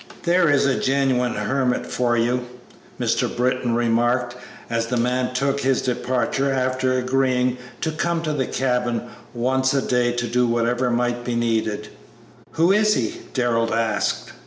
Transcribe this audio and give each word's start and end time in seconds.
"There 0.23 0.49
is 0.49 0.65
a 0.65 0.79
genuine 0.79 1.35
hermit 1.35 1.85
for 1.85 2.17
you," 2.17 2.47
Mr. 2.99 3.37
Britton 3.37 3.75
remarked, 3.75 4.35
as 4.67 4.87
the 4.87 4.97
man 4.97 5.35
took 5.35 5.59
his 5.59 5.83
departure 5.83 6.51
after 6.51 6.97
agreeing 6.97 7.59
to 7.81 7.91
come 7.91 8.23
to 8.23 8.33
the 8.33 8.47
cabin 8.47 9.03
once 9.35 9.75
a 9.75 9.81
day 9.83 10.11
to 10.11 10.25
do 10.25 10.47
whatever 10.47 10.89
might 10.89 11.23
be 11.23 11.35
needed. 11.35 11.89
"Who 12.53 12.71
is 12.71 12.95
he?" 12.95 13.21
Darrell 13.35 13.75
asked. 13.75 14.31